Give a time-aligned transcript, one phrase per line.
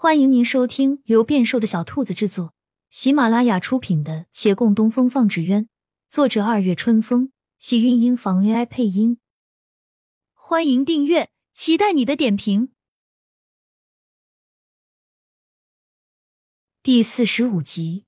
[0.00, 2.54] 欢迎您收听由变瘦的小兔子制作、
[2.88, 5.64] 喜马拉雅出品的《且共东风放纸鸢》，
[6.06, 9.18] 作者二月春风，喜韵音房 AI 配音。
[10.34, 12.70] 欢迎订阅，期待你的点评。
[16.80, 18.04] 第四十五集，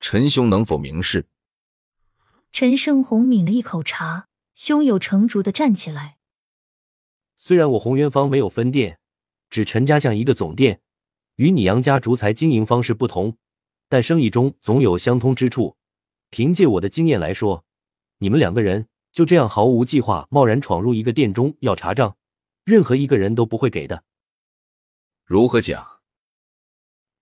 [0.00, 1.28] 陈兄能否明示？
[2.50, 6.18] 陈胜红抿了一口茶，胸有成竹的站起来。
[7.36, 8.98] 虽然我红源坊没有分店，
[9.54, 10.80] 只陈家巷一个总店，
[11.36, 13.36] 与你杨家竹材经营方式不同，
[13.88, 15.76] 但生意中总有相通之处。
[16.30, 17.64] 凭借我的经验来说，
[18.18, 22.16] 你们两个人就这样毫无计划、贸然闯入一个店中要查账，
[22.64, 24.02] 任何一个人都不会给的。
[25.24, 26.00] 如何讲？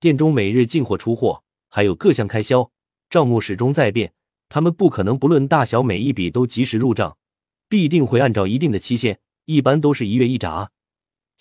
[0.00, 2.70] 店中每日进货、出货，还有各项开销，
[3.10, 4.14] 账目始终在变。
[4.48, 7.18] 他们不可能不论大小每一笔都及时入账，
[7.68, 10.71] 必定会按照一定的期限，一般都是一月一闸。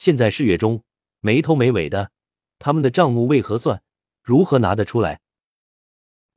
[0.01, 0.83] 现在是月中，
[1.19, 2.09] 没头没尾的，
[2.57, 3.83] 他们的账目为何算？
[4.23, 5.21] 如何拿得出来？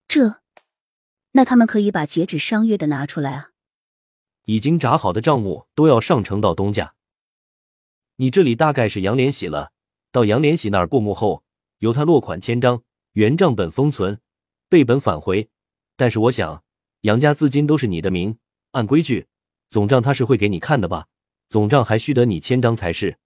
[0.06, 0.42] 这，
[1.32, 3.52] 那他们可以把截止上月的拿出来啊。
[4.44, 6.94] 已经炸好的账目都要上呈到东家。
[8.16, 9.72] 你这里大概是杨连喜了，
[10.12, 11.42] 到杨连喜那儿过目后，
[11.78, 14.20] 由他落款签章，原账本封存，
[14.68, 15.48] 备本返回。
[15.96, 16.62] 但是我想。
[17.00, 18.36] 杨家资金都是你的名，
[18.72, 19.26] 按规矩，
[19.70, 21.06] 总账他是会给你看的吧？
[21.48, 23.16] 总账还需得你签章才是。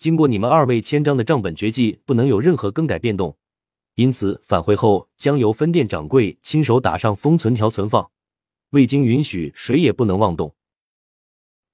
[0.00, 3.36] 经过你们二位签章的账本绝迹，不能有任何更改变动，
[3.96, 8.10] 因此返回后将由分店掌柜亲手打上封存条存放，
[8.70, 10.56] 未经允许，谁也不能妄动。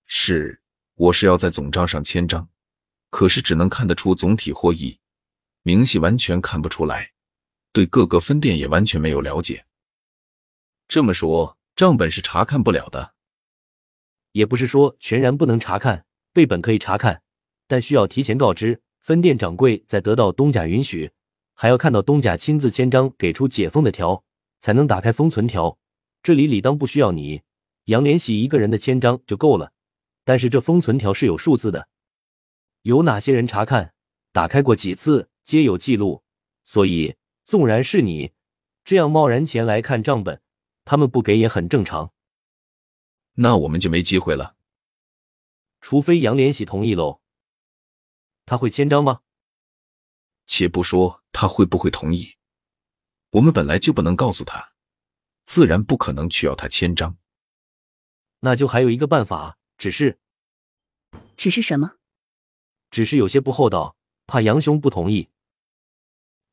[0.06, 0.60] 是，
[0.96, 2.48] 我是要在总账上签章，
[3.10, 4.98] 可是只能看得出总体获益，
[5.62, 7.12] 明细完全看不出来，
[7.70, 9.64] 对各个分店也完全没有了解。
[10.88, 13.14] 这么说，账本是查看不了的，
[14.32, 17.22] 也不是说全然不能查看，备本可以查看，
[17.66, 21.10] 但需要提前告知分店掌柜，在得到东家允许，
[21.54, 24.24] 还要看到东家亲自签章给出解封的条，
[24.60, 25.78] 才能打开封存条。
[26.22, 27.42] 这里理当不需要你
[27.84, 29.72] 杨连喜一个人的签章就够了，
[30.24, 31.88] 但是这封存条是有数字的，
[32.82, 33.94] 有哪些人查看，
[34.32, 36.22] 打开过几次，皆有记录，
[36.64, 38.32] 所以纵然是你
[38.84, 40.40] 这样贸然前来看账本。
[40.88, 42.12] 他们不给也很正常，
[43.34, 44.54] 那我们就没机会了。
[45.80, 47.20] 除非杨连喜同意喽。
[48.46, 49.20] 他会签章吗？
[50.46, 52.36] 且不说他会不会同意，
[53.30, 54.72] 我们本来就不能告诉他，
[55.44, 57.18] 自然不可能去要他签章。
[58.40, 60.20] 那就还有一个办法，只是，
[61.36, 61.96] 只是什么？
[62.90, 63.96] 只是有些不厚道，
[64.26, 65.28] 怕杨兄不同意。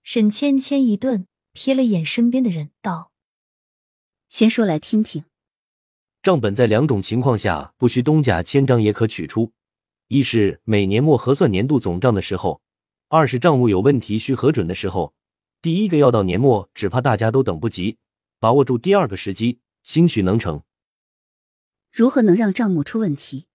[0.02, 3.12] 沈芊芊一顿，瞥了眼身边的人，道。
[4.28, 5.26] 先说来听听。
[6.24, 9.54] 账本在两种情况下不需东家签章也可取出：
[10.14, 12.62] 一是每年末核算年度总账的时候；
[13.08, 15.16] 二是账目有问题需核准的时候。
[15.60, 17.98] 第一个要到年末，只怕大家都等不及。
[18.40, 20.62] 把握住第二个时机，兴许能成。
[21.92, 23.48] 如何能让账目出问题？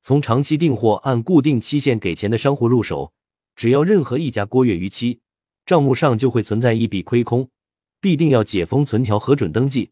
[0.00, 3.12] 从长期订货按固定期限给钱的商户入手，
[3.54, 5.20] 只要任何一家过月逾期，
[5.66, 7.50] 账目上就会存在一笔亏空。
[8.00, 9.90] 必定要解封存条核准登记，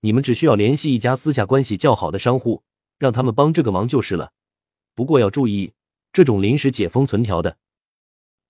[0.00, 2.62] 你们只需要联系一家私下关系较好的商户，
[2.98, 4.32] 让他们帮这个忙就是了。
[4.98, 5.74] 不过要注意，
[6.12, 7.56] 这种临时解封存条的，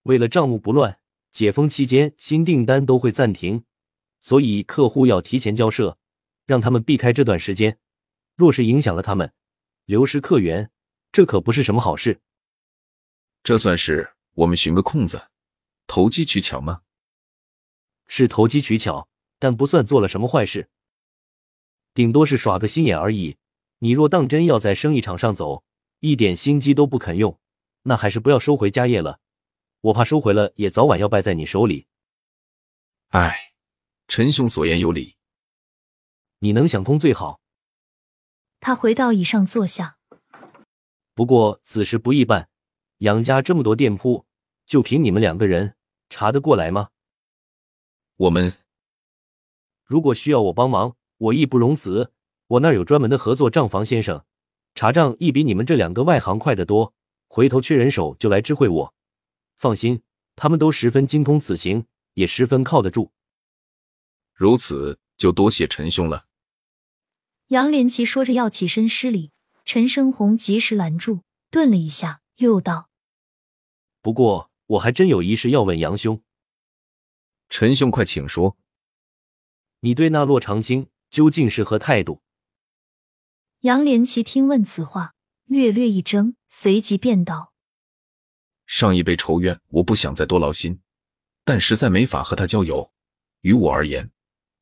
[0.05, 0.99] 为了账目不乱，
[1.31, 3.65] 解封期间新订单都会暂停，
[4.23, 5.99] 所以客户要提前交涉，
[6.47, 7.79] 让他们避开这段时间。
[8.35, 9.31] 若是影响了他们，
[9.85, 10.71] 流失客源，
[11.13, 12.19] 这可不是什么好事。
[13.43, 15.29] 这算是我们寻个空子，
[15.87, 16.81] 投机取巧吗？
[18.07, 19.07] 是投机取巧，
[19.39, 20.71] 但不算做了什么坏事，
[21.93, 23.37] 顶多是耍个心眼而已。
[23.81, 25.63] 你若当真要在生意场上走，
[26.01, 27.39] 一点心机都不肯用，
[27.83, 29.21] 那还是不要收回家业了。
[29.81, 31.87] 我怕收回了，也早晚要败在你手里。
[33.09, 33.53] 唉，
[34.07, 35.17] 陈兄所言有理，
[36.39, 37.41] 你能想通最好。
[38.61, 39.99] 他回到椅上坐下。
[41.15, 42.49] 不过此事不易办，
[42.99, 44.27] 杨家这么多店铺，
[44.67, 45.77] 就凭你们两个人
[46.09, 46.91] 查得过来吗？
[48.17, 48.53] 我们
[49.85, 52.13] 如果需要我帮忙，我义不容辞。
[52.49, 54.25] 我那儿有专门的合作账房先生，
[54.79, 56.95] 查账亦比你们这两个外行快得多。
[57.27, 58.95] 回头缺人手就来知会我。
[59.57, 60.03] 放心，
[60.37, 63.11] 他们都十分精通此行，也十分靠得住。
[64.33, 66.27] 如此就多谢陈兄了。
[67.49, 69.33] 杨连奇说着要起身施礼，
[69.65, 72.89] 陈生红及时拦住，顿了一下，又道
[74.01, 76.23] ：“不过我还真有一事要问杨兄。”
[77.51, 78.57] 陈兄，快请说。
[79.81, 82.23] 你对那洛长青究竟是何态度？
[83.63, 85.17] 杨连奇听问此话，
[85.47, 87.53] 略略一怔，随即便道
[88.67, 90.81] ：“上一辈仇怨，我不想再多劳心，
[91.45, 92.93] 但实在没法和他交友。
[93.41, 94.13] 于我而言，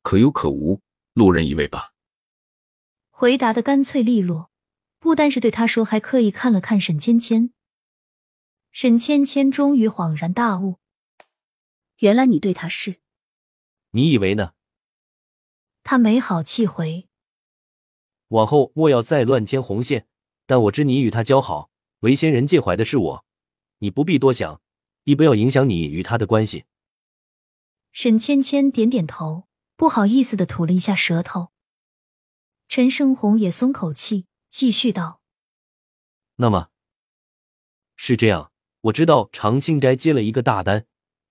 [0.01, 0.81] 可有可无，
[1.13, 1.93] 路人一位吧。
[3.11, 4.49] 回答的干脆利落，
[4.97, 7.53] 不单是对他说，还刻意看了看沈芊芊。
[8.71, 10.79] 沈芊芊终于恍然大悟，
[11.99, 12.99] 原来你对他是……
[13.91, 14.53] 你以为呢？
[15.83, 17.07] 他没好气回。
[18.29, 20.07] 往后莫要再乱牵红线。
[20.45, 21.69] 但我知你与他交好，
[21.99, 23.25] 为仙人介怀的是我，
[23.79, 24.61] 你不必多想，
[25.03, 26.63] 亦不要影响你与他的关系。
[27.91, 31.49] 沈芊芊点点头，不好意思的吐了一下舌头。
[32.69, 35.21] 陈胜红也松口气，继续道
[36.37, 36.69] ：“那么
[37.95, 38.51] 是这样，
[38.81, 40.85] 我知道长青斋接了一个大单，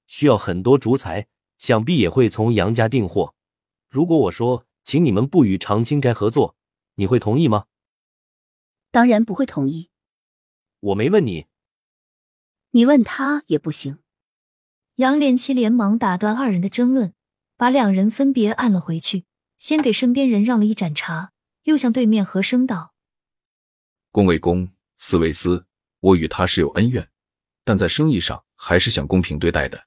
[0.06, 1.28] 需要很多竹材，
[1.58, 3.34] 想必也会从杨家订货。
[3.88, 6.56] 如果我说，请你们不与长青斋合作，
[6.96, 7.66] 你会同意吗？”
[8.92, 9.90] 当然不会同意。
[10.80, 11.46] 我没问你，
[12.72, 13.98] 你问他也不行。
[14.96, 17.14] 杨连七连忙打断二人的争论，
[17.56, 19.24] 把两人分别按了回去，
[19.58, 21.32] 先给身边人让了一盏茶，
[21.64, 22.94] 又向对面和声道
[24.10, 25.66] ：“公为公，私为私，
[26.00, 27.10] 我与他是有恩怨，
[27.64, 29.86] 但在生意上还是想公平对待的。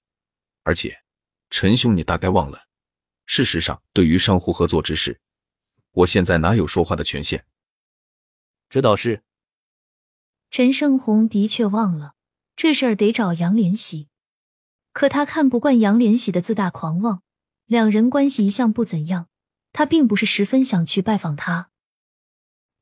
[0.63, 1.01] 而且，
[1.49, 2.67] 陈兄，你大概忘了，
[3.25, 5.19] 事实上，对于商户合作之事，
[5.99, 7.45] 我现在哪有说话的权限？”
[8.69, 9.23] 这倒是，
[10.51, 12.15] 陈胜红的确忘了
[12.55, 14.07] 这事儿得找杨连喜，
[14.93, 17.23] 可他看不惯杨连喜的自大狂妄，
[17.65, 19.27] 两人关系一向不怎样，
[19.71, 21.69] 他并不是十分想去拜访他。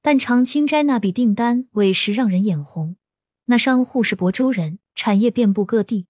[0.01, 2.97] 但长青斋那笔订单委实让人眼红，
[3.45, 6.07] 那商户是亳州人，产业遍布各地，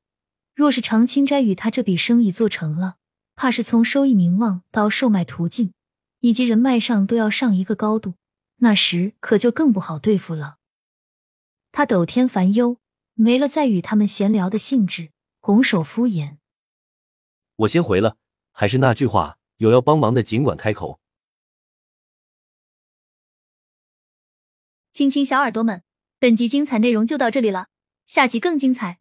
[0.53, 2.98] 若是长青斋与他这笔生意做成了，
[3.36, 5.74] 怕是从收益、名望到售卖途径
[6.19, 8.16] 以及人脉上都要上一个高度。
[8.60, 10.58] 那时可就更不好对付了。
[11.72, 12.80] 他抖天烦忧，
[13.14, 16.38] 没了再与他们闲聊的兴致，拱手敷衍
[17.58, 18.18] ：“我先回了。
[18.52, 21.00] 还是那句话，有要帮忙的尽管开口。”
[24.92, 25.84] 亲亲小耳朵们，
[26.18, 27.68] 本集精彩内容就到这里了，
[28.08, 29.00] 下集更精彩，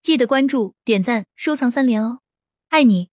[0.00, 2.20] 记得关注、点赞、收藏三连哦，
[2.68, 3.10] 爱你！